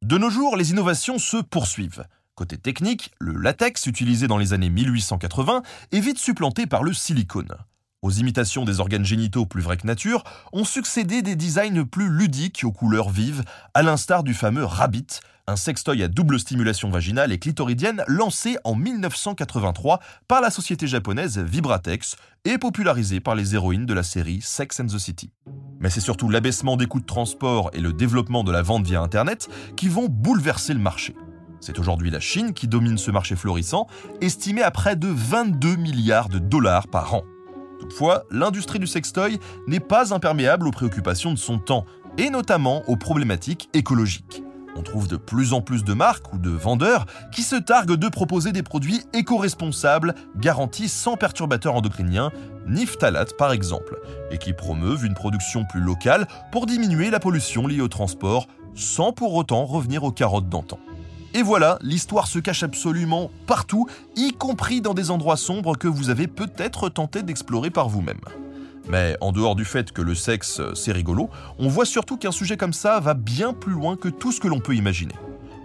De 0.01 0.17
nos 0.17 0.29
jours, 0.29 0.57
les 0.57 0.71
innovations 0.71 1.19
se 1.19 1.38
poursuivent. 1.38 2.05
Côté 2.35 2.57
technique, 2.57 3.11
le 3.19 3.33
latex 3.33 3.85
utilisé 3.85 4.27
dans 4.27 4.38
les 4.38 4.51
années 4.51 4.69
1880 4.69 5.61
est 5.91 6.00
vite 6.00 6.17
supplanté 6.17 6.65
par 6.65 6.83
le 6.83 6.91
silicone. 6.91 7.55
Aux 8.03 8.10
imitations 8.10 8.65
des 8.65 8.79
organes 8.79 9.05
génitaux 9.05 9.46
plus 9.46 9.62
vrais 9.62 9.77
que 9.77 9.86
nature, 9.86 10.24
ont 10.53 10.63
succédé 10.63 11.22
des 11.22 11.36
designs 11.36 11.86
plus 11.86 12.10
ludiques 12.10 12.63
aux 12.63 12.72
couleurs 12.72 13.12
vives, 13.12 13.43
à 13.75 13.84
l'instar 13.84 14.24
du 14.24 14.34
fameux 14.34 14.65
Rabbit, 14.65 15.20
un 15.46 15.55
sextoy 15.55 16.01
à 16.01 16.08
double 16.08 16.39
stimulation 16.39 16.89
vaginale 16.89 17.31
et 17.31 17.38
clitoridienne 17.38 18.03
lancé 18.08 18.58
en 18.63 18.74
1983 18.74 20.00
par 20.27 20.41
la 20.41 20.50
société 20.50 20.88
japonaise 20.88 21.38
Vibratex 21.38 22.15
et 22.43 22.58
popularisé 22.58 23.20
par 23.20 23.36
les 23.36 23.53
héroïnes 23.53 23.86
de 23.86 23.93
la 23.93 24.01
série 24.01 24.41
Sex 24.41 24.79
and 24.79 24.88
the 24.88 24.98
City. 24.98 25.29
Mais 25.79 25.91
c'est 25.91 26.00
surtout 26.00 26.27
l'abaissement 26.27 26.77
des 26.77 26.88
coûts 26.88 27.01
de 27.01 27.05
transport 27.05 27.70
et 27.74 27.81
le 27.81 27.93
développement 27.93 28.43
de 28.43 28.51
la 28.51 28.63
vente 28.63 28.88
via 28.88 29.00
Internet 29.00 29.48
qui 29.77 29.89
vont 29.89 30.08
bouleverser 30.10 30.74
le 30.74 30.79
marché. 30.79 31.15
C'est 31.60 31.77
aujourd'hui 31.77 32.10
la 32.10 32.20
Chine 32.20 32.55
qui 32.55 32.67
domine 32.67 32.98
ce 32.98 33.12
marché 33.12 33.36
florissant, 33.36 33.86
estimé 34.22 34.63
à 34.63 34.72
près 34.72 34.96
de 34.96 35.08
22 35.08 35.75
milliards 35.75 36.29
de 36.29 36.39
dollars 36.39 36.88
par 36.88 37.13
an. 37.13 37.24
Toutefois, 37.81 38.25
l'industrie 38.29 38.79
du 38.79 38.88
sextoy 38.88 39.39
n'est 39.67 39.79
pas 39.79 40.13
imperméable 40.13 40.67
aux 40.67 40.71
préoccupations 40.71 41.33
de 41.33 41.38
son 41.38 41.57
temps, 41.57 41.85
et 42.17 42.29
notamment 42.29 42.83
aux 42.88 42.95
problématiques 42.95 43.69
écologiques. 43.73 44.43
On 44.75 44.83
trouve 44.83 45.07
de 45.07 45.17
plus 45.17 45.51
en 45.51 45.61
plus 45.61 45.83
de 45.83 45.93
marques 45.93 46.31
ou 46.31 46.38
de 46.38 46.50
vendeurs 46.50 47.05
qui 47.31 47.41
se 47.41 47.55
targuent 47.55 47.95
de 47.95 48.07
proposer 48.07 48.51
des 48.51 48.63
produits 48.63 49.01
éco-responsables, 49.13 50.15
garantis 50.38 50.88
sans 50.88 51.17
perturbateurs 51.17 51.75
endocriniens, 51.75 52.31
ni 52.67 52.85
phtalate 52.85 53.35
par 53.35 53.51
exemple, 53.51 54.00
et 54.29 54.38
qui 54.38 54.53
promeuvent 54.53 55.05
une 55.05 55.15
production 55.15 55.65
plus 55.65 55.81
locale 55.81 56.27
pour 56.51 56.67
diminuer 56.67 57.09
la 57.09 57.19
pollution 57.19 57.67
liée 57.67 57.81
au 57.81 57.89
transport, 57.89 58.47
sans 58.75 59.11
pour 59.11 59.33
autant 59.33 59.65
revenir 59.65 60.03
aux 60.03 60.11
carottes 60.11 60.50
d'antan. 60.50 60.79
Et 61.33 61.44
voilà, 61.44 61.79
l'histoire 61.81 62.27
se 62.27 62.39
cache 62.39 62.63
absolument 62.63 63.31
partout, 63.48 63.87
y 64.17 64.33
compris 64.33 64.81
dans 64.81 64.94
des 64.94 65.11
endroits 65.11 65.37
sombres 65.37 65.77
que 65.77 65.87
vous 65.87 66.09
avez 66.09 66.27
peut-être 66.27 66.89
tenté 66.89 67.24
d'explorer 67.24 67.70
par 67.70 67.87
vous-même. 67.87 68.20
Mais 68.89 69.15
en 69.22 69.31
dehors 69.31 69.55
du 69.55 69.63
fait 69.63 69.94
que 69.94 70.01
le 70.01 70.13
sexe, 70.13 70.61
c'est 70.75 70.91
rigolo, 70.91 71.29
on 71.57 71.70
voit 71.70 71.85
surtout 71.85 72.17
qu'un 72.17 72.31
sujet 72.31 72.57
comme 72.57 72.74
ça 72.74 73.00
va 73.00 73.13
bien 73.13 73.53
plus 73.53 73.74
loin 73.74 73.96
que 73.96 74.09
tout 74.09 74.33
ce 74.33 74.41
que 74.41 74.50
l'on 74.50 74.59
peut 74.59 74.75
imaginer. 74.75 75.15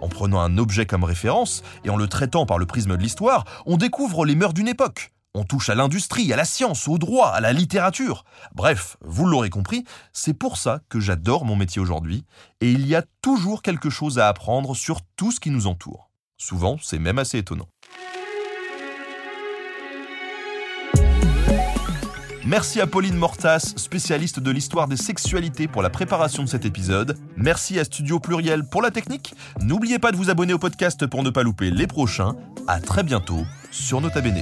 En 0.01 0.07
prenant 0.07 0.39
un 0.39 0.57
objet 0.57 0.85
comme 0.85 1.03
référence 1.03 1.63
et 1.83 1.89
en 1.89 1.97
le 1.97 2.07
traitant 2.07 2.45
par 2.45 2.59
le 2.59 2.65
prisme 2.65 2.95
de 2.95 3.01
l'histoire, 3.01 3.43
on 3.65 3.75
découvre 3.75 4.25
les 4.25 4.35
mœurs 4.35 4.53
d'une 4.53 4.67
époque, 4.67 5.11
on 5.33 5.43
touche 5.43 5.69
à 5.69 5.75
l'industrie, 5.75 6.33
à 6.33 6.35
la 6.35 6.45
science, 6.45 6.87
au 6.87 6.97
droit, 6.97 7.29
à 7.29 7.41
la 7.41 7.53
littérature. 7.53 8.23
Bref, 8.53 8.97
vous 9.01 9.25
l'aurez 9.25 9.49
compris, 9.49 9.83
c'est 10.13 10.33
pour 10.33 10.57
ça 10.57 10.81
que 10.89 10.99
j'adore 10.99 11.45
mon 11.45 11.55
métier 11.55 11.81
aujourd'hui, 11.81 12.25
et 12.61 12.71
il 12.71 12.87
y 12.87 12.95
a 12.95 13.03
toujours 13.21 13.61
quelque 13.61 13.89
chose 13.89 14.19
à 14.19 14.27
apprendre 14.27 14.75
sur 14.75 15.01
tout 15.15 15.31
ce 15.31 15.39
qui 15.39 15.51
nous 15.51 15.67
entoure. 15.67 16.09
Souvent, 16.37 16.77
c'est 16.81 16.99
même 16.99 17.19
assez 17.19 17.37
étonnant. 17.37 17.67
Merci 22.47 22.79
à 22.79 22.87
Pauline 22.87 23.17
Mortas, 23.17 23.73
spécialiste 23.75 24.39
de 24.39 24.51
l'histoire 24.51 24.87
des 24.87 24.95
sexualités 24.95 25.67
pour 25.67 25.81
la 25.81 25.89
préparation 25.89 26.43
de 26.43 26.47
cet 26.47 26.63
épisode. 26.63 27.17
Merci 27.35 27.77
à 27.77 27.83
Studio 27.83 28.21
Pluriel 28.21 28.63
pour 28.63 28.81
la 28.81 28.89
technique. 28.89 29.35
N'oubliez 29.59 29.99
pas 29.99 30.13
de 30.13 30.15
vous 30.15 30.29
abonner 30.29 30.53
au 30.53 30.57
podcast 30.57 31.05
pour 31.07 31.23
ne 31.23 31.29
pas 31.29 31.43
louper 31.43 31.71
les 31.71 31.87
prochains. 31.87 32.37
À 32.65 32.79
très 32.79 33.03
bientôt 33.03 33.45
sur 33.69 33.99
Nota 33.99 34.21
Bene. 34.21 34.41